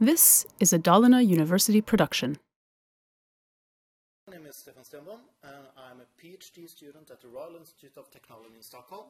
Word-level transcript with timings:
This 0.00 0.46
is 0.60 0.72
a 0.72 0.78
Dalarna 0.78 1.26
University 1.26 1.80
production. 1.80 2.38
My 4.28 4.36
name 4.36 4.46
is 4.46 4.54
Stefan 4.54 4.84
Stenbom, 4.84 5.18
and 5.42 5.66
I'm 5.76 5.98
a 5.98 6.06
PhD 6.22 6.70
student 6.70 7.10
at 7.10 7.20
the 7.20 7.26
Royal 7.26 7.56
Institute 7.56 7.96
of 7.96 8.08
Technology 8.08 8.54
in 8.54 8.62
Stockholm. 8.62 9.06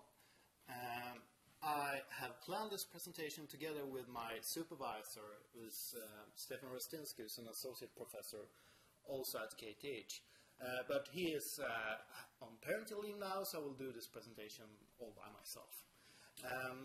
Um, 0.67 1.21
I 1.63 2.01
have 2.09 2.41
planned 2.41 2.71
this 2.71 2.87
presentation 2.87 3.47
together 3.47 3.85
with 3.85 4.09
my 4.09 4.41
supervisor, 4.41 5.45
who's 5.53 5.95
uh, 5.95 6.25
Stefan 6.35 6.71
Hrastinski, 6.73 7.21
who's 7.21 7.37
an 7.37 7.49
associate 7.53 7.95
professor 7.95 8.49
also 9.05 9.41
at 9.41 9.59
KTH. 9.61 10.21
Uh, 10.59 10.89
but 10.89 11.07
he 11.13 11.37
is 11.37 11.61
uh, 11.63 12.43
on 12.43 12.53
parental 12.63 13.03
leave 13.03 13.19
now, 13.21 13.43
so 13.43 13.59
I 13.59 13.61
will 13.61 13.77
do 13.77 13.93
this 13.93 14.07
presentation 14.07 14.65
all 14.99 15.13
by 15.15 15.29
myself. 15.39 15.85
Um, 16.47 16.78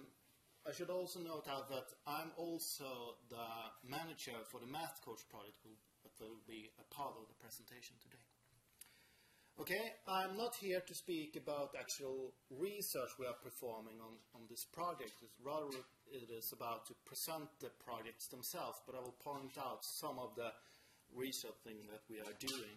I 0.64 0.71
should 0.71 0.89
also 0.89 1.20
note 1.20 1.43
out 1.52 1.68
that 1.68 1.91
I'm 2.07 2.32
also 2.39 3.20
the 3.27 3.48
manager 3.84 4.39
for 4.47 4.64
the 4.64 4.71
Math 4.71 5.04
Coach 5.04 5.20
project 5.28 5.60
that 5.68 6.15
will 6.24 6.39
be 6.47 6.71
a 6.79 6.87
part 6.87 7.20
of 7.20 7.28
the 7.28 7.36
presentation 7.36 8.00
today. 8.00 8.24
Okay, 9.60 9.86
I'm 10.07 10.39
not 10.39 10.56
here 10.56 10.79
to 10.79 10.96
speak 10.96 11.36
about 11.36 11.75
actual 11.75 12.32
research 12.50 13.11
we 13.20 13.28
are 13.28 13.37
performing 13.43 14.00
on, 14.00 14.15
on 14.34 14.47
this 14.50 14.64
project. 14.71 15.20
It's 15.20 15.36
rather, 15.43 15.84
it 16.10 16.32
is 16.32 16.56
about 16.56 16.87
to 16.87 16.95
present 17.04 17.51
the 17.59 17.70
projects 17.84 18.32
themselves, 18.32 18.79
but 18.87 18.95
I 18.95 19.04
will 19.04 19.20
point 19.20 19.59
out 19.59 19.84
some 19.84 20.18
of 20.18 20.32
the 20.39 20.48
research 21.11 21.59
thing 21.68 21.84
that 21.92 22.07
we 22.07 22.23
are 22.23 22.36
doing. 22.39 22.75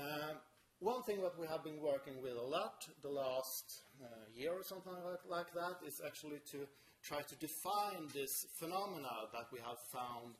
Um, 0.00 0.40
one 0.80 1.02
thing 1.02 1.22
that 1.22 1.38
we 1.38 1.46
have 1.46 1.64
been 1.64 1.80
working 1.80 2.20
with 2.22 2.36
a 2.36 2.42
lot 2.42 2.86
the 3.02 3.08
last 3.08 3.82
uh, 4.02 4.06
year 4.34 4.52
or 4.52 4.62
something 4.62 4.92
like, 4.92 5.24
like 5.28 5.54
that 5.54 5.86
is 5.86 6.00
actually 6.04 6.40
to 6.52 6.66
try 7.02 7.22
to 7.22 7.34
define 7.36 8.08
this 8.12 8.46
phenomena 8.54 9.30
that 9.32 9.46
we 9.52 9.58
have 9.60 9.78
found 9.78 10.34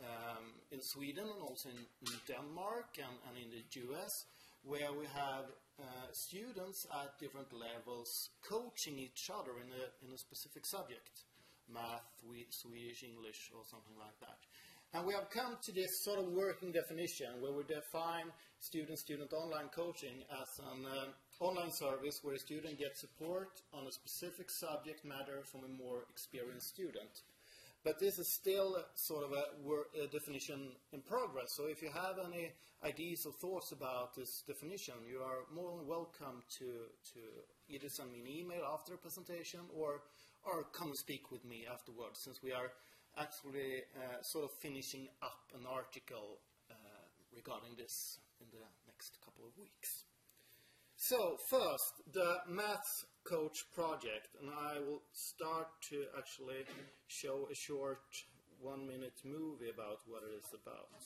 um, 0.00 0.54
in 0.70 0.80
Sweden 0.80 1.24
and 1.24 1.42
also 1.42 1.68
in, 1.68 1.82
in 2.06 2.14
Denmark 2.26 2.96
and, 2.98 3.16
and, 3.28 3.36
in 3.36 3.50
the 3.50 3.64
US, 3.92 4.24
where 4.64 4.92
we 4.92 5.06
have 5.12 5.46
uh, 5.80 5.84
students 6.12 6.86
at 7.02 7.18
different 7.18 7.52
levels 7.52 8.30
coaching 8.48 8.98
each 8.98 9.30
other 9.34 9.58
in 9.58 9.68
a, 9.74 9.84
in 10.06 10.14
a 10.14 10.18
specific 10.18 10.64
subject, 10.64 11.26
math, 11.68 12.06
Swedish, 12.50 13.02
English, 13.02 13.50
or 13.54 13.62
something 13.68 13.98
like 13.98 14.18
that. 14.20 14.38
And 14.94 15.06
we 15.06 15.14
have 15.14 15.30
come 15.30 15.56
to 15.62 15.72
this 15.72 16.04
sort 16.04 16.18
of 16.18 16.26
working 16.26 16.70
definition 16.70 17.40
where 17.40 17.52
we 17.52 17.62
define 17.64 18.26
student-student 18.60 19.32
online 19.32 19.70
coaching 19.74 20.22
as 20.30 20.58
an 20.58 20.84
uh, 20.84 21.42
online 21.42 21.72
service 21.72 22.20
where 22.22 22.34
a 22.34 22.38
student 22.38 22.78
gets 22.78 23.00
support 23.00 23.62
on 23.72 23.86
a 23.86 23.92
specific 23.92 24.50
subject 24.50 25.02
matter 25.02 25.40
from 25.44 25.62
a 25.64 25.82
more 25.82 26.04
experienced 26.10 26.68
student. 26.68 27.22
But 27.84 28.00
this 28.00 28.18
is 28.18 28.30
still 28.30 28.84
sort 28.94 29.24
of 29.24 29.32
a, 29.32 30.04
a, 30.04 30.06
definition 30.08 30.68
in 30.92 31.00
progress. 31.00 31.54
So 31.56 31.64
if 31.68 31.80
you 31.80 31.88
have 31.88 32.18
any 32.22 32.52
ideas 32.84 33.24
or 33.24 33.32
thoughts 33.32 33.72
about 33.72 34.14
this 34.14 34.44
definition, 34.46 34.94
you 35.10 35.20
are 35.20 35.48
more 35.54 35.78
than 35.78 35.86
welcome 35.86 36.42
to, 36.58 36.66
to 37.14 37.20
either 37.70 37.88
send 37.88 38.12
me 38.12 38.20
an 38.20 38.28
email 38.28 38.62
after 38.70 38.92
the 38.92 38.98
presentation 38.98 39.60
or, 39.74 40.02
or 40.44 40.64
come 40.64 40.88
and 40.88 40.96
speak 40.96 41.32
with 41.32 41.46
me 41.46 41.64
afterwards, 41.72 42.20
since 42.20 42.42
we 42.42 42.52
are 42.52 42.70
actually 43.18 43.84
uh, 43.96 44.22
sort 44.22 44.44
of 44.44 44.52
finishing 44.52 45.08
up 45.22 45.50
an 45.54 45.66
article 45.66 46.40
uh, 46.70 46.74
regarding 47.34 47.76
this 47.76 48.18
in 48.40 48.46
the 48.50 48.64
next 48.86 49.18
couple 49.24 49.44
of 49.44 49.56
weeks. 49.58 50.04
So 50.96 51.36
first, 51.48 52.02
the 52.12 52.36
Maths 52.48 53.04
Coach 53.24 53.66
project, 53.74 54.36
and 54.40 54.50
I 54.50 54.78
will 54.78 55.02
start 55.12 55.66
to 55.90 56.06
actually 56.16 56.64
show 57.08 57.48
a 57.50 57.54
short 57.54 58.06
one-minute 58.60 59.18
movie 59.24 59.70
about 59.70 59.98
what 60.06 60.22
it 60.22 60.34
is 60.38 60.54
about. 60.54 61.02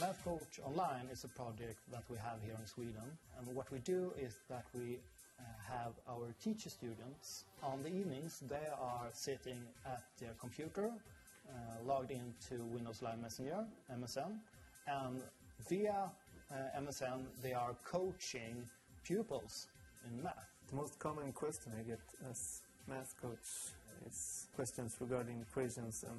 Math 0.00 0.24
Coach 0.24 0.60
Online 0.64 1.08
is 1.12 1.24
a 1.24 1.28
project 1.28 1.78
that 1.92 2.04
we 2.08 2.16
have 2.16 2.38
here 2.42 2.56
in 2.58 2.66
Sweden. 2.66 3.04
And 3.38 3.54
what 3.54 3.70
we 3.70 3.80
do 3.80 4.12
is 4.18 4.36
that 4.48 4.64
we 4.72 4.96
uh, 5.38 5.42
have 5.68 5.92
our 6.08 6.32
teacher 6.42 6.70
students 6.70 7.44
on 7.62 7.82
the 7.82 7.90
evenings, 7.90 8.42
they 8.48 8.66
are 8.80 9.08
sitting 9.12 9.60
at 9.84 10.02
their 10.18 10.32
computer, 10.40 10.86
uh, 10.88 11.52
logged 11.86 12.12
into 12.12 12.64
Windows 12.72 13.02
Live 13.02 13.20
Messenger, 13.20 13.66
MSN, 13.92 14.38
and 14.86 15.20
via 15.68 16.10
uh, 16.50 16.80
MSN 16.80 17.20
they 17.42 17.52
are 17.52 17.74
coaching 17.84 18.56
pupils 19.04 19.66
in 20.06 20.22
math. 20.22 20.48
The 20.70 20.76
most 20.76 20.98
common 20.98 21.30
question 21.32 21.72
I 21.78 21.82
get 21.82 22.00
as 22.30 22.62
math 22.88 23.14
coach 23.20 23.74
is 24.08 24.46
questions 24.56 24.96
regarding 24.98 25.44
equations 25.46 26.06
and 26.08 26.18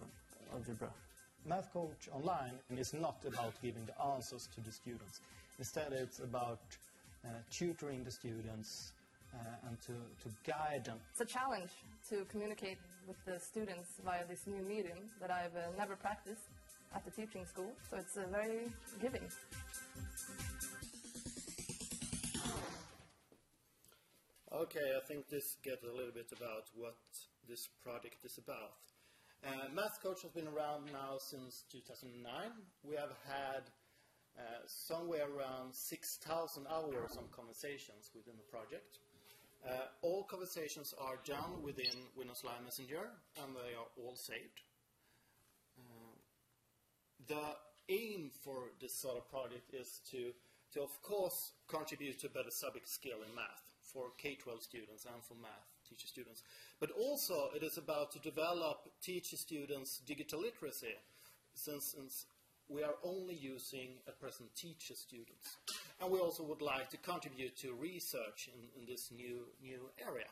algebra. 0.54 0.92
Math 1.46 1.74
Coach 1.74 2.08
Online 2.14 2.54
is 2.78 2.94
not 2.94 3.18
about 3.26 3.54
giving 3.62 3.86
the 3.86 4.00
answers 4.14 4.48
to 4.54 4.62
the 4.62 4.72
students. 4.72 5.22
Instead, 5.58 5.92
it's 5.92 6.20
about 6.20 6.62
uh, 7.26 7.30
tutoring 7.50 8.04
the 8.04 8.12
students 8.12 8.94
uh, 9.34 9.68
and 9.68 9.82
to, 9.82 9.94
to 10.24 10.30
guide 10.46 10.86
them. 10.86 10.98
It's 11.12 11.22
a 11.22 11.26
challenge 11.26 11.72
to 12.10 12.26
communicate 12.26 12.78
with 13.08 13.18
the 13.26 13.40
students 13.40 13.90
via 14.06 14.26
this 14.28 14.46
new 14.46 14.62
medium 14.62 14.98
that 15.20 15.32
I've 15.32 15.56
uh, 15.56 15.76
never 15.78 15.96
practiced 15.96 16.50
at 16.94 17.04
the 17.06 17.12
teaching 17.12 17.46
school, 17.46 17.72
so 17.90 17.98
it's 17.98 18.18
uh, 18.18 18.24
very 18.32 18.70
giving. 19.02 19.24
Okay, 24.54 24.94
I 24.96 25.06
think 25.08 25.30
this 25.30 25.56
gets 25.64 25.84
a 25.84 25.96
little 25.96 26.14
bit 26.14 26.30
about 26.38 26.66
what 26.76 26.98
this 27.48 27.70
project 27.84 28.26
is 28.26 28.38
about. 28.38 28.91
Uh, 29.44 29.74
Math 29.74 30.02
Coach 30.04 30.22
has 30.22 30.32
been 30.32 30.48
around 30.48 30.86
now 30.94 31.18
since 31.18 31.64
2009. 31.72 32.30
We 32.84 32.96
have 32.96 33.14
had 33.26 33.64
uh, 34.38 34.42
somewhere 34.68 35.26
around 35.26 35.74
6,000 35.74 36.68
hours 36.70 37.18
of 37.18 37.32
conversations 37.32 38.12
within 38.14 38.36
the 38.38 38.46
project. 38.46 39.00
Uh, 39.66 39.90
all 40.04 40.24
conversations 40.24 40.94
are 41.00 41.18
done 41.26 41.64
within 41.64 42.06
Windows 42.16 42.44
Live 42.46 42.64
Messenger 42.64 43.10
and 43.42 43.56
they 43.56 43.74
are 43.74 43.90
all 43.98 44.16
saved. 44.16 44.62
Uh, 45.78 46.14
the 47.28 47.58
aim 47.90 48.30
for 48.44 48.70
this 48.80 48.96
sort 48.96 49.18
of 49.18 49.28
project 49.30 49.74
is 49.74 50.02
to, 50.12 50.34
to 50.74 50.84
of 50.84 51.02
course 51.02 51.54
contribute 51.68 52.20
to 52.20 52.30
better 52.30 52.52
subject 52.52 52.88
skill 52.88 53.18
in 53.28 53.34
math 53.36 53.72
for 53.82 54.12
K-12 54.20 54.62
students 54.62 55.06
and 55.06 55.24
for 55.24 55.34
math 55.42 55.81
teacher 55.92 56.08
students. 56.08 56.44
But 56.80 56.92
also 56.92 57.50
it 57.56 57.64
is 57.64 57.78
about 57.78 58.12
to 58.14 58.20
develop 58.20 58.90
teacher 59.04 59.38
students 59.38 60.00
digital 60.08 60.42
literacy 60.42 60.96
since, 61.54 61.94
since 61.96 62.26
we 62.70 62.84
are 62.84 62.96
only 63.04 63.36
using 63.36 64.00
at 64.08 64.20
present 64.20 64.50
teacher 64.56 64.96
students. 64.96 65.58
And 66.00 66.10
we 66.12 66.20
also 66.20 66.44
would 66.44 66.62
like 66.62 66.90
to 66.92 66.98
contribute 66.98 67.58
to 67.58 67.74
research 67.74 68.50
in, 68.54 68.82
in 68.82 68.88
this 68.88 69.12
new, 69.12 69.48
new 69.62 69.90
area. 70.00 70.32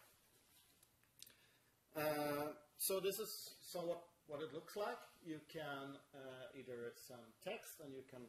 Uh, 1.98 2.54
so 2.78 3.00
this 3.00 3.20
is 3.20 3.56
somewhat 3.62 4.02
what 4.28 4.42
it 4.42 4.54
looks 4.54 4.76
like. 4.78 4.98
You 5.26 5.40
can 5.52 5.98
uh, 6.16 6.58
either 6.58 6.94
send 6.96 7.20
text 7.44 7.82
and 7.84 7.94
you 7.94 8.04
can 8.10 8.22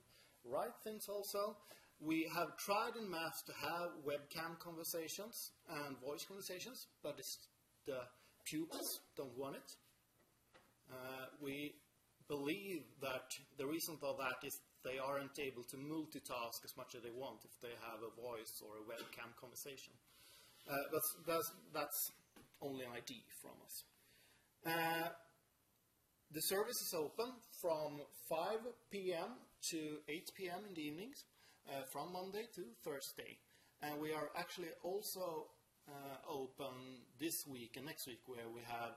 write 0.45 0.77
things 0.83 1.09
also. 1.09 1.57
We 2.01 2.31
have 2.35 2.57
tried 2.57 2.97
in 2.99 3.11
math 3.11 3.45
to 3.47 3.53
have 3.61 3.91
webcam 4.07 4.59
conversations 4.59 5.51
and 5.69 5.99
voice 6.01 6.25
conversations, 6.25 6.87
but 7.03 7.21
the 7.87 8.01
pupils 8.45 9.01
don't 9.17 9.37
want 9.37 9.57
it. 9.57 9.71
Uh, 10.91 11.27
we 11.43 11.75
believe 12.27 12.83
that 13.03 13.37
the 13.59 13.67
reason 13.67 13.97
for 14.01 14.17
that 14.19 14.47
is 14.47 14.61
they 14.83 14.99
aren't 14.99 15.39
able 15.39 15.63
to 15.65 15.77
multitask 15.77 16.65
as 16.65 16.75
much 16.77 16.95
as 16.95 17.03
they 17.03 17.11
want 17.11 17.45
if 17.45 17.61
they 17.61 17.75
have 17.85 18.01
a 18.01 18.13
voice 18.21 18.63
or 18.65 18.81
a 18.81 18.85
webcam 18.89 19.29
conversation. 19.39 19.93
Uh, 20.69 20.77
but 20.93 21.03
that's, 21.27 21.53
that's, 21.75 22.13
only 22.63 22.85
an 22.85 22.93
idea 22.93 23.25
from 23.41 23.57
us. 23.65 23.85
Uh, 24.67 25.09
the 26.33 26.41
service 26.43 26.81
is 26.81 26.95
open 26.95 27.33
from 27.61 28.01
5 28.29 28.59
p.m. 28.91 29.35
to 29.71 29.99
8 30.09 30.31
p.m. 30.37 30.61
in 30.69 30.75
the 30.75 30.83
evenings 30.83 31.25
uh, 31.69 31.83
from 31.91 32.13
Monday 32.13 32.47
to 32.55 32.63
Thursday. 32.85 33.39
And 33.83 34.01
we 34.01 34.13
are 34.13 34.31
actually 34.39 34.71
also 34.85 35.47
uh, 35.89 36.31
open 36.31 37.03
this 37.19 37.47
week 37.47 37.75
and 37.77 37.87
next 37.87 38.07
week 38.07 38.21
where 38.27 38.49
we 38.55 38.61
have 38.63 38.95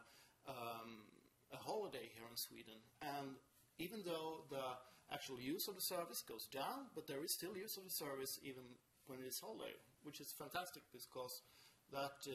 um, 0.47 1.09
a 1.51 1.57
holiday 1.57 2.06
here 2.13 2.27
in 2.30 2.38
Sweden. 2.38 2.77
And 3.01 3.33
even 3.80 4.01
though 4.06 4.45
the 4.51 4.77
actual 5.12 5.39
use 5.39 5.68
of 5.68 5.75
the 5.75 5.81
service 5.81 6.21
goes 6.21 6.45
down, 6.53 6.94
but 6.94 7.07
there 7.07 7.24
is 7.24 7.33
still 7.33 7.57
use 7.57 7.77
of 7.77 7.83
the 7.83 7.89
service 7.89 8.39
even 8.44 8.63
when 9.07 9.19
it 9.19 9.25
is 9.25 9.39
holiday, 9.39 9.74
which 10.03 10.21
is 10.21 10.31
fantastic 10.38 10.83
because 10.91 11.41
that 11.91 12.21
uh, 12.27 12.33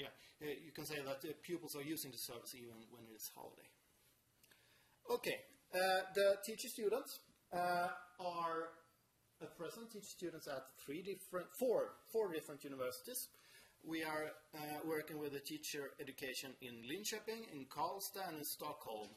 yeah, 0.00 0.12
you 0.40 0.72
can 0.72 0.86
say 0.86 0.96
that 0.96 1.20
uh, 1.20 1.32
pupils 1.42 1.76
are 1.76 1.82
using 1.82 2.10
the 2.10 2.18
service 2.18 2.54
even 2.54 2.80
when 2.90 3.04
it 3.04 3.14
is 3.14 3.30
holiday. 3.34 3.68
Okay, 5.10 5.38
uh, 5.74 6.00
the 6.14 6.36
teacher 6.44 6.68
students 6.68 7.20
uh, 7.52 7.88
are 8.20 8.72
at 9.42 9.56
present 9.56 9.90
teacher 9.90 10.06
students 10.06 10.46
at 10.48 10.62
three 10.84 11.02
different, 11.02 11.46
four, 11.58 11.96
four 12.12 12.32
different 12.32 12.64
universities. 12.64 13.28
We 13.82 14.04
are 14.04 14.28
uh, 14.54 14.58
working 14.84 15.18
with 15.18 15.32
the 15.32 15.40
teacher 15.40 15.90
education 16.00 16.52
in 16.60 16.84
Linköping, 16.84 17.48
in 17.52 17.64
Karlstad, 17.64 18.28
and 18.28 18.38
in 18.38 18.44
Stockholm. 18.44 19.08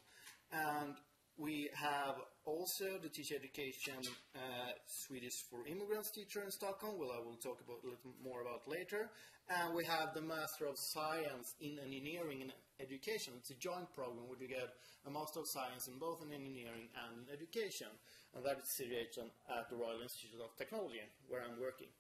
And 0.52 0.96
we 1.38 1.70
have 1.74 2.16
also 2.46 3.00
the 3.02 3.10
teacher 3.10 3.36
education 3.36 3.98
uh, 4.36 4.72
Swedish 4.86 5.44
for 5.50 5.66
immigrants 5.66 6.12
teacher 6.12 6.44
in 6.44 6.52
Stockholm, 6.52 7.00
which 7.00 7.10
I 7.10 7.20
will 7.20 7.38
talk 7.42 7.62
about 7.66 7.82
a 7.84 7.88
little 7.88 8.14
more 8.24 8.42
about 8.42 8.68
later. 8.68 9.10
And 9.50 9.76
we 9.76 9.84
have 9.86 10.14
the 10.14 10.22
Master 10.22 10.68
of 10.68 10.78
Science 10.78 11.56
in 11.60 11.80
Engineering 11.84 12.42
and 12.42 12.54
Education. 12.80 13.34
It's 13.38 13.50
a 13.50 13.56
joint 13.56 13.92
program 13.94 14.28
where 14.28 14.40
you 14.40 14.48
get 14.48 14.78
a 15.06 15.12
Master 15.12 15.40
of 15.40 15.48
Science 15.48 15.88
in 15.88 15.98
both 16.00 16.22
in 16.22 16.32
engineering 16.32 16.88
and 16.96 17.28
in 17.28 17.34
education. 17.34 17.88
And 18.36 18.46
that 18.46 18.60
is 18.62 18.70
situated 18.70 19.30
at 19.50 19.70
the 19.70 19.76
Royal 19.76 20.02
Institute 20.02 20.40
of 20.40 20.56
Technology, 20.56 21.02
where 21.28 21.42
I'm 21.42 21.60
working. 21.60 21.92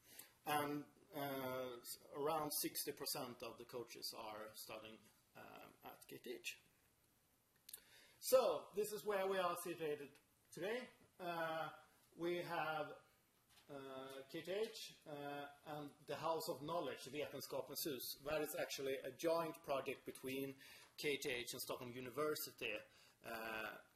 And 0.47 0.83
uh, 1.15 2.21
around 2.21 2.51
60% 2.51 2.89
of 3.43 3.57
the 3.57 3.65
coaches 3.65 4.13
are 4.17 4.49
studying 4.53 4.97
um, 5.37 5.69
at 5.85 5.99
KTH. 6.09 6.57
So, 8.23 8.61
this 8.73 8.93
is 8.93 9.05
where 9.05 9.27
we 9.27 9.37
are 9.37 9.51
situated 9.65 10.07
today. 10.53 10.79
Uh, 11.19 11.67
we 12.17 12.37
have 12.37 12.87
uh, 13.69 13.75
KTH 14.31 14.95
uh, 15.11 15.75
and 15.75 15.89
the 16.07 16.15
House 16.15 16.47
of 16.47 16.63
Knowledge, 16.63 17.03
Vetenskapens 17.11 17.83
hus. 17.83 18.15
That 18.25 18.39
is 18.39 18.55
actually 18.57 18.95
a 19.03 19.11
joint 19.19 19.55
project 19.67 20.05
between 20.05 20.55
KTH 21.03 21.51
and 21.51 21.61
Stockholm 21.61 21.91
University, 21.93 22.71
uh, 23.27 23.29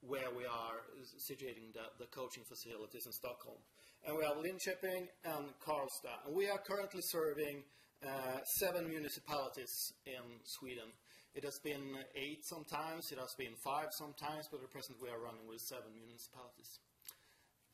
where 0.02 0.30
we 0.36 0.44
are 0.44 0.84
situating 1.16 1.72
the, 1.72 1.88
the 1.98 2.08
coaching 2.08 2.44
facilities 2.44 3.06
in 3.06 3.14
Stockholm. 3.14 3.64
And 4.06 4.18
we 4.18 4.26
have 4.26 4.36
Linköping 4.44 5.08
and 5.24 5.56
Karlstad. 5.66 6.28
And 6.28 6.36
we 6.36 6.50
are 6.50 6.60
currently 6.68 7.02
serving 7.02 7.64
uh, 8.06 8.44
seven 8.60 8.90
municipalities 8.90 9.94
in 10.06 10.44
Sweden. 10.44 10.92
It 11.36 11.44
has 11.44 11.60
been 11.64 11.98
eight 12.16 12.46
sometimes, 12.46 13.12
it 13.12 13.20
has 13.20 13.34
been 13.38 13.56
five 13.64 13.90
sometimes, 13.92 14.48
but 14.52 14.64
at 14.64 14.72
present 14.72 14.98
we 15.02 15.10
are 15.10 15.20
running 15.20 15.48
with 15.48 15.62
seven 15.62 15.94
municipalities. 15.94 16.80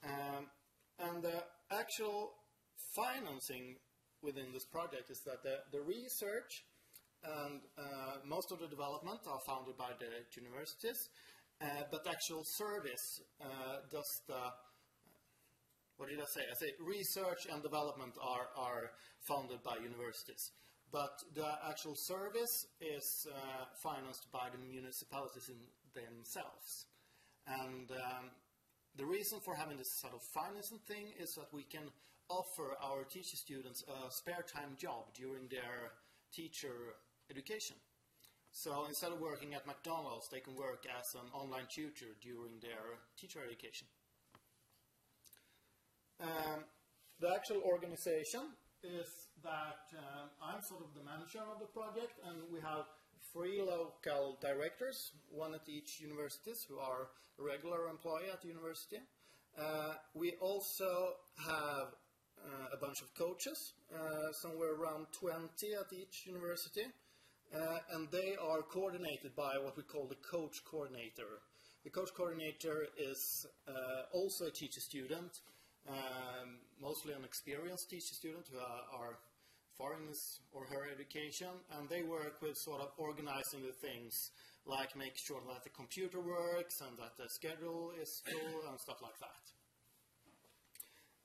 Um, 0.04 0.52
and 1.00 1.24
the 1.24 1.44
actual 1.72 2.34
financing 2.96 3.78
within 4.22 4.52
this 4.52 4.66
project 4.66 5.10
is 5.10 5.22
that 5.26 5.44
the, 5.44 5.64
the 5.72 5.82
research 5.82 6.64
and 7.24 7.62
uh, 7.78 8.20
most 8.26 8.52
of 8.52 8.60
the 8.60 8.68
development 8.68 9.20
are 9.28 9.40
funded 9.48 9.78
by 9.78 9.96
the 9.96 10.12
universities, 10.36 11.00
uh, 11.62 11.88
but 11.90 12.06
actual 12.06 12.44
service 12.44 13.22
uh, 13.40 13.80
does 13.90 14.12
the 14.28 14.44
what 15.98 16.10
did 16.10 16.20
I 16.20 16.26
say? 16.26 16.42
I 16.42 16.56
say 16.58 16.74
research 16.82 17.46
and 17.52 17.62
development 17.62 18.14
are, 18.20 18.50
are 18.58 18.92
funded 19.22 19.62
by 19.64 19.78
universities. 19.78 20.52
But 20.94 21.24
the 21.34 21.50
actual 21.68 21.96
service 21.96 22.68
is 22.80 23.26
uh, 23.26 23.66
financed 23.82 24.32
by 24.32 24.50
the 24.54 24.60
municipalities 24.60 25.50
themselves. 25.96 26.86
And 27.48 27.90
um, 27.90 28.30
the 28.96 29.06
reason 29.06 29.40
for 29.44 29.56
having 29.56 29.78
this 29.78 29.92
sort 30.00 30.14
of 30.14 30.22
financing 30.22 30.78
thing 30.88 31.08
is 31.20 31.34
that 31.34 31.50
we 31.52 31.64
can 31.64 31.90
offer 32.30 32.78
our 32.80 33.04
teacher 33.06 33.36
students 33.36 33.84
a 33.90 34.12
spare 34.12 34.46
time 34.46 34.78
job 34.78 35.10
during 35.16 35.48
their 35.50 35.98
teacher 36.32 36.94
education. 37.32 37.76
So 38.52 38.86
instead 38.88 39.12
of 39.12 39.20
working 39.20 39.56
at 39.56 39.66
McDonald's, 39.66 40.30
they 40.30 40.42
can 40.42 40.56
work 40.56 40.86
as 40.86 41.16
an 41.16 41.28
online 41.34 41.66
tutor 41.74 42.14
during 42.22 42.62
their 42.62 43.02
teacher 43.18 43.40
education. 43.44 43.88
Um, 46.22 46.64
the 47.20 47.34
actual 47.34 47.64
organization 47.66 48.54
is 48.84 49.10
that 49.44 49.92
um, 50.00 50.30
I'm 50.42 50.62
sort 50.64 50.82
of 50.82 50.94
the 50.96 51.04
manager 51.04 51.44
of 51.44 51.60
the 51.60 51.68
project, 51.68 52.20
and 52.28 52.38
we 52.52 52.60
have 52.62 52.88
three 53.32 53.62
local 53.62 54.38
directors, 54.42 55.12
one 55.30 55.54
at 55.54 55.68
each 55.68 56.00
universities 56.00 56.66
who 56.68 56.80
are 56.80 57.10
regular 57.38 57.90
employee 57.90 58.32
at 58.32 58.42
the 58.42 58.48
university. 58.48 59.00
Uh, 59.60 59.94
we 60.14 60.34
also 60.40 61.14
have 61.38 61.94
uh, 62.44 62.74
a 62.74 62.78
bunch 62.78 63.02
of 63.02 63.14
coaches, 63.16 63.74
uh, 63.94 64.32
somewhere 64.32 64.74
around 64.74 65.08
20 65.12 65.38
at 65.74 65.94
each 65.94 66.26
university, 66.26 66.86
uh, 67.54 67.78
and 67.92 68.10
they 68.12 68.36
are 68.42 68.62
coordinated 68.62 69.36
by 69.36 69.58
what 69.62 69.78
we 69.78 69.84
call 69.84 70.08
the 70.08 70.20
coach 70.30 70.64
coordinator. 70.66 71.42
The 71.84 71.90
coach 71.90 72.10
coordinator 72.16 72.88
is 72.98 73.46
uh, 73.68 73.72
also 74.14 74.48
a 74.48 74.52
teacher 74.52 74.80
student, 74.80 75.42
um, 75.88 76.60
mostly 76.82 77.14
an 77.14 77.26
experienced 77.26 77.90
teacher 77.90 78.16
student 78.16 78.46
who 78.52 78.58
are, 78.58 79.08
are 79.08 79.18
his 80.08 80.40
or 80.52 80.66
her 80.66 80.86
education, 80.92 81.50
and 81.78 81.90
they 81.90 82.04
work 82.04 82.42
with 82.42 82.56
sort 82.58 82.82
of 82.82 82.90
organizing 82.98 83.62
the 83.62 83.74
things, 83.82 84.14
like 84.66 84.96
make 84.96 85.14
sure 85.28 85.42
that 85.48 85.64
the 85.64 85.70
computer 85.72 86.20
works 86.22 86.82
and 86.82 86.98
that 86.98 87.18
the 87.18 87.28
schedule 87.30 87.92
is 88.00 88.22
full 88.26 88.70
and 88.70 88.80
stuff 88.80 88.98
like 89.02 89.18
that. 89.20 89.44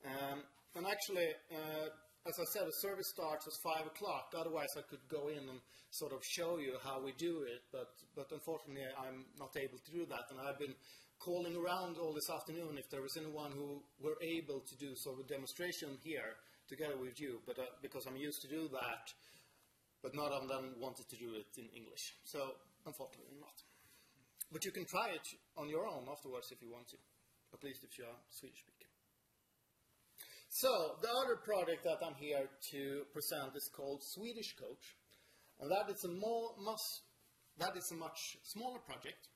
Um, 0.08 0.38
and 0.74 0.86
actually, 0.86 1.28
uh, 1.52 1.88
as 2.26 2.36
I 2.38 2.46
said, 2.52 2.66
the 2.66 2.78
service 2.80 3.08
starts 3.14 3.46
at 3.46 3.54
5 3.62 3.86
o'clock. 3.86 4.34
Otherwise, 4.36 4.68
I 4.76 4.82
could 4.82 5.02
go 5.08 5.28
in 5.28 5.48
and 5.48 5.60
sort 5.90 6.12
of 6.12 6.20
show 6.24 6.58
you 6.58 6.76
how 6.84 7.00
we 7.00 7.12
do 7.18 7.42
it, 7.48 7.62
but, 7.72 7.88
but 8.14 8.28
unfortunately, 8.30 8.84
I'm 8.98 9.24
not 9.38 9.56
able 9.56 9.78
to 9.78 9.90
do 9.92 10.04
that. 10.06 10.24
And 10.30 10.38
I've 10.40 10.58
been 10.58 10.76
calling 11.18 11.56
around 11.56 11.96
all 11.98 12.12
this 12.14 12.30
afternoon 12.30 12.78
if 12.78 12.88
there 12.90 13.02
was 13.02 13.16
anyone 13.16 13.50
who 13.52 13.82
were 14.00 14.16
able 14.22 14.60
to 14.60 14.74
do 14.76 14.94
sort 14.94 15.18
of 15.18 15.26
a 15.26 15.28
demonstration 15.28 15.98
here 16.04 16.38
together 16.68 16.96
with 17.00 17.20
you, 17.20 17.40
but 17.46 17.58
uh, 17.58 17.64
because 17.82 18.06
I'm 18.06 18.16
used 18.16 18.42
to 18.42 18.48
do 18.48 18.68
that, 18.68 19.04
but 20.02 20.14
none 20.14 20.32
of 20.32 20.48
them 20.48 20.76
wanted 20.78 21.08
to 21.08 21.16
do 21.16 21.34
it 21.34 21.50
in 21.56 21.66
English. 21.74 22.14
So, 22.24 22.54
unfortunately 22.86 23.40
not. 23.40 23.56
But 24.52 24.64
you 24.64 24.72
can 24.72 24.86
try 24.86 25.10
it 25.12 25.26
on 25.56 25.68
your 25.68 25.86
own 25.86 26.08
afterwards 26.08 26.48
if 26.52 26.62
you 26.62 26.70
want 26.70 26.88
to, 26.88 26.98
at 27.52 27.64
least 27.64 27.84
if 27.84 27.98
you 27.98 28.04
are 28.04 28.18
Swedish 28.30 28.60
speaking. 28.60 28.88
So, 30.48 30.96
the 31.02 31.12
other 31.12 31.36
project 31.44 31.84
that 31.84 32.00
I'm 32.00 32.16
here 32.16 32.48
to 32.72 33.04
present 33.12 33.52
is 33.54 33.68
called 33.76 34.00
Swedish 34.16 34.56
Coach, 34.56 34.96
and 35.60 35.70
that 35.70 35.92
is 35.92 36.04
a 36.04 36.08
more, 36.08 36.56
much, 36.56 36.80
that 37.58 37.76
is 37.76 37.84
a 37.92 37.96
much 37.96 38.16
smaller 38.44 38.80
project. 38.80 39.28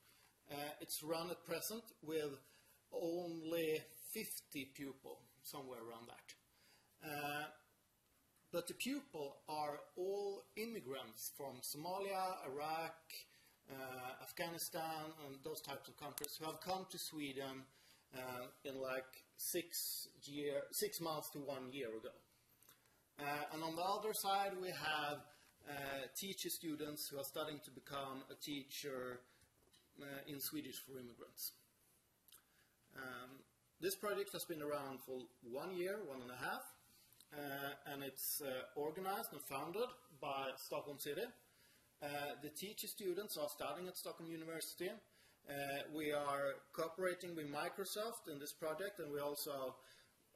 Uh, 0.51 0.73
it's 0.81 1.03
run 1.05 1.31
at 1.31 1.45
present 1.45 1.85
with 2.03 2.33
only 2.93 3.81
50 4.15 4.73
pupils, 4.75 5.21
somewhere 5.43 5.81
around 5.81 6.09
that. 6.09 6.42
But 8.53 8.69
the 8.69 8.75
pupils 8.75 9.33
are 9.49 9.81
all 9.97 10.45
immigrants 10.57 11.33
from 11.39 11.63
Somalia, 11.63 12.37
Iraq, 12.53 12.95
uh, 13.71 14.23
Afghanistan, 14.23 15.09
and 15.25 15.37
those 15.43 15.63
types 15.63 15.89
of 15.89 15.97
countries 15.97 16.37
who 16.39 16.45
have 16.45 16.61
come 16.61 16.85
to 16.91 16.99
Sweden 16.99 17.65
uh, 18.15 18.69
in 18.69 18.79
like 18.79 19.09
six, 19.39 20.09
year, 20.25 20.65
six 20.71 21.01
months 21.01 21.31
to 21.31 21.39
one 21.39 21.73
year 21.73 21.89
ago. 21.89 22.13
Uh, 23.19 23.55
and 23.55 23.63
on 23.63 23.75
the 23.75 23.83
other 23.83 24.13
side, 24.13 24.53
we 24.61 24.69
have 24.69 25.25
uh, 25.67 25.73
teacher 26.15 26.51
students 26.51 27.09
who 27.09 27.19
are 27.19 27.25
studying 27.25 27.61
to 27.65 27.71
become 27.71 28.21
a 28.31 28.35
teacher 28.45 29.21
uh, 29.99 30.05
in 30.29 30.39
Swedish 30.41 30.77
for 30.85 30.99
immigrants. 30.99 31.53
Um, 32.97 33.31
this 33.81 33.95
project 33.95 34.31
has 34.35 34.45
been 34.45 34.61
around 34.61 35.01
for 35.07 35.21
one 35.51 35.75
year, 35.75 36.01
one 36.07 36.21
and 36.21 36.31
a 36.31 36.37
half, 36.37 36.63
and 37.93 38.03
it's 38.03 38.43
uh, 38.45 38.81
organized 38.81 39.33
and 39.33 39.41
founded 39.43 39.89
by 40.21 40.51
Stockholm 40.57 40.99
City. 40.99 41.23
Uh, 42.03 42.07
the 42.43 42.49
teacher 42.49 42.87
students 42.87 43.37
are 43.37 43.49
studying 43.49 43.89
at 43.89 43.97
Stockholm 43.97 44.29
University. 44.31 44.91
Uh, 45.49 45.53
we 45.95 46.13
are 46.13 46.55
cooperating 46.73 47.35
with 47.35 47.47
Microsoft 47.47 48.31
in 48.31 48.39
this 48.39 48.53
project, 48.53 48.99
and 48.99 49.13
we 49.13 49.21
also 49.21 49.75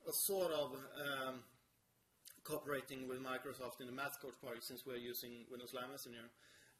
are 0.06 0.12
sort 0.12 0.52
of 0.52 0.72
um, 0.72 1.40
cooperating 2.44 3.08
with 3.08 3.18
Microsoft 3.18 3.80
in 3.80 3.86
the 3.86 3.92
Math 3.92 4.20
Coach 4.20 4.34
project 4.40 4.64
since 4.64 4.86
we're 4.86 4.96
using 4.96 5.44
Windows 5.50 5.74
Live 5.74 5.90
Messenger. 5.90 6.30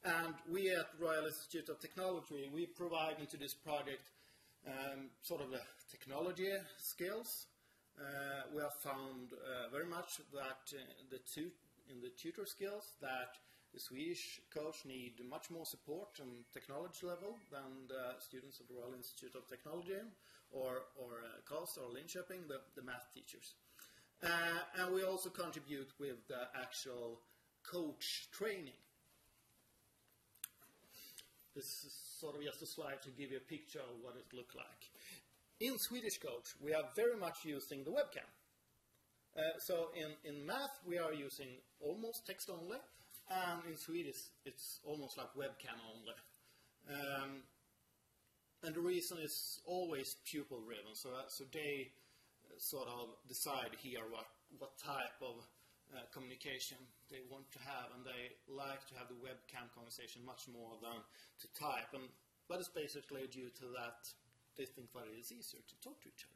And 0.03 0.33
we 0.49 0.69
at 0.71 0.87
Royal 0.99 1.25
Institute 1.25 1.69
of 1.69 1.79
Technology, 1.79 2.49
we 2.53 2.65
provide 2.65 3.15
into 3.19 3.37
this 3.37 3.53
project 3.53 4.09
um, 4.67 5.09
sort 5.21 5.41
of 5.41 5.51
the 5.51 5.61
technology 5.91 6.51
skills 6.77 7.47
uh, 7.99 8.45
we 8.53 8.61
have 8.61 8.75
found 8.75 9.33
uh, 9.33 9.69
very 9.71 9.85
much 9.85 10.21
that 10.33 10.63
uh, 10.73 10.81
the 11.09 11.19
two, 11.25 11.49
in 11.89 12.01
the 12.01 12.09
tutor 12.09 12.45
skills 12.45 12.93
that 13.01 13.37
the 13.73 13.79
Swedish 13.79 14.39
coach 14.53 14.85
need 14.85 15.19
much 15.29 15.49
more 15.49 15.65
support 15.65 16.19
and 16.21 16.45
technology 16.53 17.05
level 17.05 17.37
than 17.51 17.87
the 17.89 18.15
students 18.19 18.59
of 18.59 18.67
the 18.67 18.75
Royal 18.75 18.93
Institute 18.95 19.35
of 19.35 19.47
Technology 19.47 19.99
or, 20.51 20.87
or 20.95 21.25
uh, 21.25 21.55
or 21.55 21.89
Linköping, 21.89 22.47
the, 22.47 22.61
the 22.75 22.83
math 22.83 23.09
teachers. 23.13 23.55
Uh, 24.23 24.29
and 24.79 24.93
we 24.93 25.03
also 25.03 25.29
contribute 25.29 25.91
with 25.99 26.27
the 26.27 26.47
actual 26.59 27.19
coach 27.63 28.29
training. 28.31 28.77
This 31.55 31.65
is 31.65 31.93
sort 32.19 32.35
of 32.35 32.43
just 32.43 32.61
a 32.61 32.65
slide 32.65 33.01
to 33.03 33.09
give 33.09 33.31
you 33.31 33.37
a 33.37 33.49
picture 33.49 33.79
of 33.79 34.01
what 34.01 34.15
it 34.15 34.35
looked 34.35 34.55
like. 34.55 34.89
In 35.59 35.79
Swedish 35.79 36.19
Coach, 36.19 36.53
we 36.61 36.71
are 36.75 36.83
very 36.95 37.17
much 37.17 37.43
using 37.43 37.83
the 37.83 37.89
webcam. 37.89 38.29
Uh, 39.35 39.57
so 39.57 39.89
in, 39.95 40.13
in 40.23 40.45
math, 40.45 40.77
we 40.85 40.99
are 40.99 41.13
using 41.13 41.47
almost 41.81 42.27
text 42.27 42.49
only, 42.49 42.77
and 43.29 43.61
in 43.67 43.75
Swedish, 43.75 44.29
it's 44.45 44.79
almost 44.85 45.17
like 45.17 45.33
webcam 45.33 45.81
only. 45.89 46.13
Um, 46.93 47.41
and 48.61 48.75
the 48.75 48.81
reason 48.81 49.17
is 49.17 49.59
always 49.65 50.17
pupil 50.29 50.61
driven, 50.61 50.93
so, 50.93 51.09
uh, 51.09 51.27
so 51.27 51.43
they 51.51 51.89
uh, 52.45 52.53
sort 52.59 52.87
of 52.87 53.09
decide 53.27 53.73
here 53.79 54.05
what, 54.11 54.27
what 54.59 54.77
type 54.77 55.17
of 55.21 55.41
uh, 55.89 56.05
communication 56.13 56.77
they 57.09 57.25
want 57.31 57.49
to 57.53 57.59
have, 57.65 57.89
and 57.97 58.05
they 58.05 58.37
like 58.45 58.85
to 58.89 58.93
have 58.93 59.09
the 59.09 59.17
webcam 59.25 59.73
conversation 59.73 60.21
much 60.23 60.45
more 60.53 60.77
than 60.83 61.01
to 61.41 61.47
type. 61.57 61.89
And 61.93 62.03
that 62.47 62.59
is 62.59 62.69
basically 62.69 63.25
due 63.25 63.49
to 63.57 63.65
that 63.73 64.05
they 64.57 64.65
think 64.65 64.91
that 64.93 65.05
it 65.05 65.19
is 65.19 65.31
easier 65.31 65.61
to 65.61 65.75
talk 65.81 66.01
to 66.01 66.09
each 66.09 66.25
other. 66.25 66.33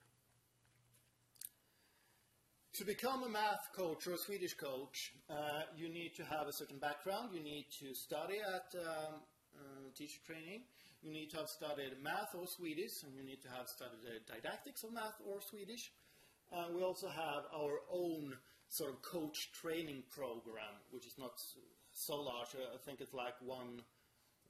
To 2.76 2.86
become 2.86 3.24
a 3.24 3.30
math 3.30 3.70
coach 3.76 4.08
or 4.08 4.14
a 4.14 4.18
Swedish 4.18 4.54
coach, 4.54 5.12
uh, 5.30 5.64
you 5.76 5.90
need 5.90 6.16
to 6.16 6.24
have 6.24 6.48
a 6.48 6.54
certain 6.54 6.80
background. 6.80 7.30
You 7.34 7.44
need 7.44 7.66
to 7.80 7.94
study 7.94 8.40
at 8.40 8.74
um, 8.80 9.22
uh, 9.54 9.92
teacher 9.96 10.20
training. 10.26 10.62
You 11.04 11.12
need 11.12 11.30
to 11.32 11.38
have 11.38 11.50
studied 11.50 12.02
math 12.02 12.34
or 12.34 12.48
Swedish, 12.48 13.04
and 13.04 13.14
you 13.14 13.24
need 13.24 13.42
to 13.42 13.50
have 13.50 13.68
studied 13.68 14.00
the 14.06 14.34
didactics 14.34 14.84
of 14.84 14.94
math 14.94 15.20
or 15.28 15.42
Swedish. 15.42 15.92
Uh, 16.52 16.66
we 16.76 16.82
also 16.82 17.08
have 17.10 17.44
our 17.54 17.80
own 17.92 18.38
sort 18.70 18.92
of 18.92 19.02
coach 19.02 19.52
training 19.52 20.04
program, 20.10 20.80
which 20.92 21.06
is 21.06 21.18
not 21.18 21.34
so 21.92 22.22
large. 22.22 22.56
I 22.56 22.78
think 22.86 23.02
it's 23.02 23.14
like 23.14 23.36
one 23.42 23.82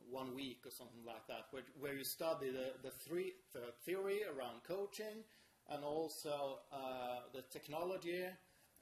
one 0.10 0.34
week 0.36 0.66
or 0.66 0.72
something 0.72 1.06
like 1.06 1.26
that, 1.28 1.46
where, 1.52 1.64
where 1.80 1.94
you 1.94 2.04
study 2.04 2.52
the, 2.52 2.74
the, 2.82 2.92
three, 3.08 3.34
the 3.54 3.72
theory 3.86 4.22
around 4.24 4.64
coaching, 4.68 5.24
and 5.70 5.84
also 5.84 6.60
uh, 6.74 7.20
the 7.34 7.44
technology 7.52 8.24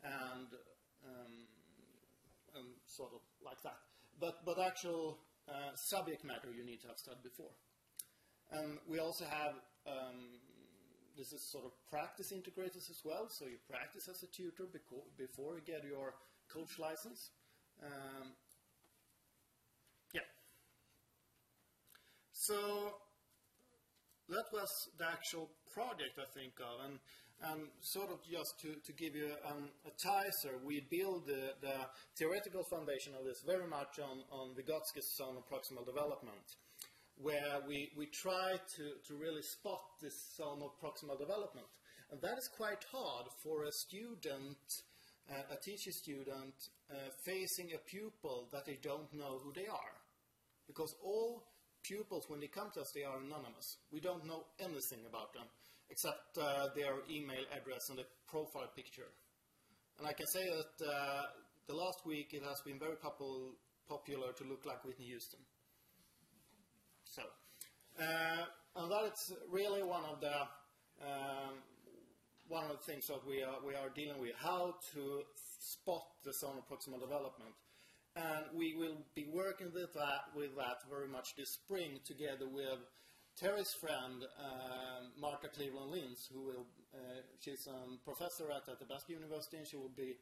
and, 0.04 0.48
um, 1.06 1.34
and 2.56 2.66
sort 2.88 3.12
of 3.14 3.22
like 3.46 3.62
that. 3.64 3.78
But, 4.20 4.46
but 4.46 4.60
actual 4.60 5.20
uh, 5.48 5.76
subject 5.76 6.24
matter 6.24 6.50
you 6.56 6.66
need 6.66 6.82
to 6.82 6.88
have 6.88 6.98
studied 6.98 7.24
before. 7.24 7.52
And 8.52 8.80
we 8.90 9.00
also 9.00 9.26
have, 9.26 9.54
um, 9.86 10.42
this 11.18 11.32
is 11.34 11.42
sort 11.52 11.66
of 11.66 11.72
practice 11.92 12.34
integrators 12.34 12.90
as 12.90 13.02
well, 13.06 13.28
so 13.30 13.46
you 13.46 13.58
practice 13.70 14.08
as 14.10 14.24
a 14.24 14.28
tutor 14.34 14.66
before 15.18 15.56
you 15.56 15.62
get 15.66 15.84
your 15.86 16.16
coach 16.52 16.80
license. 16.80 17.30
Um, 17.84 18.34
yeah. 20.14 20.26
So 22.40 22.56
that 24.30 24.48
was 24.54 24.72
the 24.98 25.04
actual 25.12 25.50
project 25.74 26.16
I 26.16 26.28
think 26.32 26.56
of. 26.64 26.88
And, 26.88 26.96
and 27.52 27.68
sort 27.82 28.12
of 28.12 28.24
just 28.24 28.56
to, 28.64 28.80
to 28.80 28.94
give 28.94 29.14
you 29.14 29.36
um, 29.44 29.68
a 29.84 29.92
teaser, 30.00 30.56
we 30.64 30.88
build 30.90 31.28
the, 31.28 31.52
the, 31.60 31.76
theoretical 32.16 32.64
foundation 32.64 33.12
of 33.20 33.26
this 33.26 33.44
very 33.46 33.68
much 33.68 34.00
on, 34.00 34.24
on 34.32 34.56
Vygotsky's 34.56 35.12
zone 35.18 35.36
of 35.36 35.44
proximal 35.52 35.86
development, 35.86 36.56
where 37.20 37.60
we, 37.68 37.92
we 37.98 38.08
try 38.08 38.56
to, 38.78 38.84
to 39.06 39.20
really 39.20 39.42
spot 39.42 39.84
this 40.02 40.16
zone 40.38 40.64
of 40.64 40.72
proximal 40.80 41.20
development. 41.20 41.68
And 42.10 42.22
that 42.22 42.38
is 42.40 42.48
quite 42.56 42.86
hard 42.90 43.28
for 43.44 43.66
a 43.66 43.72
student, 43.72 44.64
uh, 45.30 45.44
a 45.52 45.58
teacher 45.60 45.92
student, 45.92 46.56
uh, 46.90 47.12
facing 47.26 47.76
a 47.76 47.84
pupil 47.84 48.48
that 48.54 48.66
they 48.66 48.80
don't 48.82 49.12
know 49.14 49.40
who 49.44 49.52
they 49.52 49.68
are. 49.68 49.96
Because 50.68 50.96
all 51.04 51.44
pupils, 51.84 52.26
when 52.28 52.40
they 52.40 52.48
come 52.48 52.70
to 52.74 52.82
us, 52.82 52.92
they 52.94 53.04
are 53.04 53.18
anonymous. 53.18 53.78
We 53.92 54.00
don't 54.00 54.26
know 54.26 54.46
anything 54.60 55.06
about 55.08 55.34
them 55.34 55.46
except 55.90 56.38
uh, 56.38 56.68
their 56.76 57.02
email 57.10 57.44
address 57.52 57.90
and 57.90 57.98
the 57.98 58.06
profile 58.28 58.70
picture. 58.76 59.10
And 59.98 60.08
I 60.08 60.14
can 60.14 60.28
say 60.28 60.46
that 60.46 60.86
uh, 60.86 61.24
the 61.68 61.74
last 61.74 62.06
week 62.06 62.34
it 62.34 62.44
has 62.44 62.62
been 62.62 62.80
very 62.80 62.96
popular 62.96 64.32
to 64.32 64.44
look 64.46 64.66
like 64.66 64.86
Whitney 64.86 65.06
Houston. 65.06 65.40
So, 67.04 67.24
uh, 68.00 68.46
and 68.76 68.92
that 68.92 69.12
is 69.12 69.34
really 69.50 69.84
one 69.84 70.04
of 70.06 70.22
the 70.22 70.38
um, 71.02 71.58
one 72.48 72.66
of 72.66 72.72
the 72.72 72.92
things 72.92 73.08
that 73.08 73.26
we 73.28 73.42
are 73.42 73.58
we 73.66 73.74
are 73.74 73.90
dealing 73.90 74.22
with: 74.22 74.36
how 74.38 74.76
to 74.94 75.22
spot 75.60 76.06
the 76.24 76.34
zone 76.34 76.58
of 76.58 76.70
proximal 76.70 77.00
development 77.00 77.54
and 78.16 78.46
we 78.54 78.74
will 78.76 78.98
be 79.16 79.28
working 79.32 79.72
with 79.74 79.94
that, 79.94 80.34
with 80.36 80.56
that 80.58 80.82
very 80.90 81.08
much 81.08 81.36
this 81.38 81.54
spring 81.54 82.00
together 82.06 82.48
with 82.48 82.80
Terry's 83.40 83.72
friend, 83.80 84.26
um, 84.42 85.16
Marta 85.20 85.48
Cleveland-Innes, 85.48 86.28
who 86.34 86.42
will, 86.42 86.66
uh, 86.94 87.22
she's 87.40 87.68
a 87.68 87.78
professor 88.04 88.52
at, 88.52 88.68
at 88.68 88.82
Athabasca 88.82 89.14
University 89.14 89.58
and 89.58 89.68
she 89.68 89.78
will 89.78 89.94
be 89.96 90.18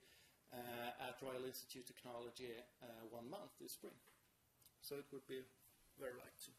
uh, 0.54 1.08
at 1.08 1.18
Royal 1.22 1.44
Institute 1.46 1.90
of 1.90 1.96
Technology 1.96 2.54
uh, 2.84 2.86
one 3.10 3.30
month 3.30 3.52
this 3.60 3.74
spring. 3.74 3.98
So 4.82 4.96
it 4.96 5.06
would 5.12 5.26
be 5.28 5.42
very 6.00 6.14
like 6.14 6.38
to. 6.46 6.52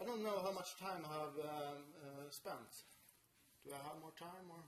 I 0.00 0.04
don't 0.06 0.22
know 0.22 0.38
how 0.42 0.52
much 0.52 0.78
time 0.78 1.02
I 1.04 1.12
have 1.12 1.36
um, 1.42 1.82
uh, 1.98 2.30
spent. 2.30 2.70
Do 3.64 3.70
I 3.74 3.82
have 3.82 3.98
more 4.00 4.14
time 4.18 4.46
or? 4.50 4.62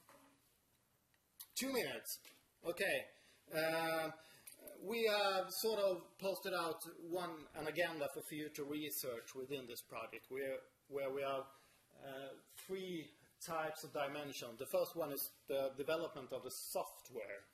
Two 1.55 1.73
minutes. 1.73 2.19
Okay. 2.67 3.07
We 4.83 5.05
have 5.05 5.51
sort 5.51 5.81
of 5.81 6.03
posted 6.19 6.53
out 6.53 6.85
one 7.11 7.31
an 7.59 7.69
agenda 7.69 8.09
for 8.13 8.21
future 8.21 8.65
research 8.65 9.35
within 9.35 9.67
this 9.67 9.81
project, 9.81 10.27
where 10.29 10.59
where 10.89 11.11
we 11.11 11.23
have 11.23 11.45
uh, 12.05 12.35
three 12.67 13.09
types 13.45 13.85
of 13.85 13.93
dimension. 13.93 14.49
The 14.59 14.67
first 14.67 14.97
one 14.97 15.13
is 15.13 15.31
the 15.49 15.71
development 15.77 16.33
of 16.33 16.43
the 16.43 16.51
software. 16.51 17.45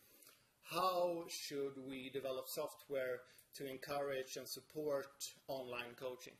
How 0.63 1.25
should 1.29 1.75
we 1.89 2.11
develop 2.11 2.49
software 2.49 3.21
to 3.55 3.69
encourage 3.69 4.37
and 4.37 4.47
support 4.47 5.07
online 5.49 5.95
coaching? 5.99 6.35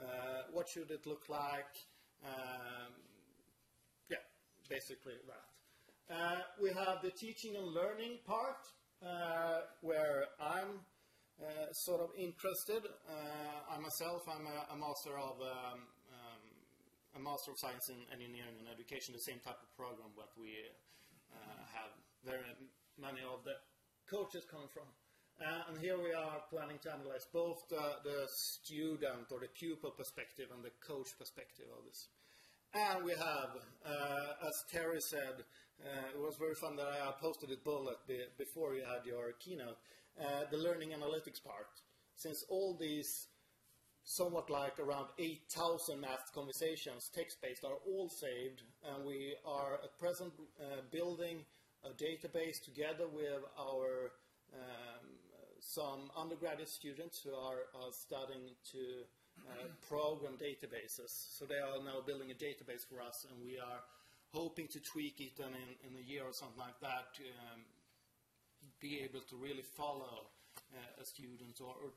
Uh, 0.00 0.48
what 0.52 0.68
should 0.68 0.90
it 0.90 1.06
look 1.06 1.28
like? 1.28 1.76
Um, 2.24 2.92
yeah, 4.08 4.24
basically 4.68 5.14
that. 5.26 6.14
Uh, 6.14 6.40
we 6.60 6.70
have 6.70 7.02
the 7.02 7.10
teaching 7.10 7.56
and 7.56 7.66
learning 7.66 8.18
part, 8.26 8.66
where 9.80 10.26
I'm 10.40 10.80
uh, 11.42 11.72
sort 11.72 12.00
of 12.00 12.10
interested. 12.16 12.86
Uh, 13.08 13.74
I 13.74 13.78
myself, 13.78 14.22
I'm 14.28 14.46
a, 14.46 14.72
a 14.72 14.76
master 14.76 15.18
of 15.18 15.36
um, 15.42 15.84
um, 16.14 16.42
a 17.16 17.20
Master 17.20 17.50
of 17.50 17.58
Science 17.58 17.90
in 17.90 17.98
Engineering 18.12 18.54
and 18.58 18.68
Education, 18.70 19.14
the 19.14 19.20
same 19.20 19.40
type 19.44 19.58
of 19.62 19.70
program 19.76 20.10
that 20.16 20.30
we 20.38 20.56
have 21.74 21.90
very 22.24 22.46
many 22.98 23.20
of 23.26 23.42
the 23.44 23.58
coaches 24.08 24.46
come 24.50 24.70
from. 24.72 24.86
Uh, 25.42 25.66
and 25.68 25.78
here 25.82 25.98
we 25.98 26.14
are 26.14 26.38
planning 26.46 26.78
to 26.78 26.92
analyze 26.94 27.26
both 27.32 27.66
the, 27.68 27.98
the, 28.06 28.22
student 28.30 29.26
or 29.34 29.40
the 29.40 29.50
pupil 29.58 29.90
perspective 29.90 30.46
and 30.54 30.62
the 30.62 30.70
coach 30.78 31.10
perspective 31.18 31.66
of 31.74 31.82
this. 31.84 32.06
And 32.74 33.04
we 33.04 33.12
have, 33.12 33.50
uh, 33.86 34.48
as 34.48 34.64
Terry 34.68 35.00
said, 35.00 35.44
uh, 35.80 36.08
it 36.12 36.20
was 36.20 36.34
very 36.36 36.56
fun 36.56 36.74
that 36.74 36.88
I 36.88 37.12
posted 37.20 37.52
it 37.52 37.62
bullet 37.62 37.98
be 38.08 38.18
before 38.36 38.74
you 38.74 38.82
had 38.82 39.06
your 39.06 39.32
keynote, 39.38 39.78
uh, 40.20 40.50
the 40.50 40.56
learning 40.56 40.90
analytics 40.90 41.42
part. 41.42 41.68
Since 42.16 42.44
all 42.48 42.76
these 42.76 43.28
somewhat 44.02 44.50
like 44.50 44.80
around 44.80 45.06
8,000 45.20 46.00
math 46.00 46.32
conversations, 46.34 47.10
text-based, 47.14 47.64
are 47.64 47.78
all 47.86 48.08
saved, 48.08 48.62
and 48.92 49.04
we 49.06 49.36
are 49.46 49.74
at 49.74 49.96
present 50.00 50.32
uh, 50.60 50.80
building 50.90 51.44
a 51.84 51.90
database 51.90 52.60
together 52.60 53.06
with 53.06 53.44
our 53.56 54.10
um, 54.52 55.06
some 55.60 56.10
undergraduate 56.16 56.68
students 56.68 57.20
who 57.22 57.34
are, 57.34 57.70
are 57.74 57.92
studying 57.92 58.50
to 58.72 59.04
uh, 59.42 59.68
program 59.88 60.34
databases. 60.38 61.10
So 61.38 61.44
they 61.44 61.58
are 61.58 61.82
now 61.84 62.00
building 62.06 62.30
a 62.30 62.38
database 62.38 62.86
for 62.86 63.02
us, 63.02 63.26
and 63.28 63.36
we 63.42 63.58
are 63.58 63.80
hoping 64.32 64.66
to 64.68 64.80
tweak 64.80 65.20
it 65.20 65.38
and 65.38 65.54
in, 65.54 65.70
in 65.86 65.92
a 65.94 66.04
year 66.04 66.24
or 66.26 66.32
something 66.32 66.58
like 66.58 66.78
that, 66.80 67.14
um, 67.52 67.62
be 68.80 69.00
able 69.06 69.20
to 69.30 69.36
really 69.36 69.62
follow 69.62 70.26
uh, 70.74 71.02
a 71.02 71.04
student 71.04 71.60
or, 71.60 71.74
or, 71.78 71.90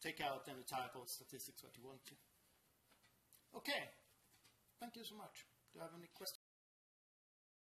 take 0.00 0.20
out 0.20 0.46
any 0.46 0.62
type 0.62 0.94
of 0.94 1.08
statistics 1.08 1.60
that 1.60 1.74
you 1.76 1.82
want 1.82 1.98
to. 2.06 2.14
Okay, 3.56 3.82
thank 4.78 4.94
you 4.94 5.02
so 5.02 5.16
much. 5.16 5.42
Do 5.72 5.78
you 5.78 5.82
have 5.82 5.90
any 5.98 6.06
questions? 6.14 6.37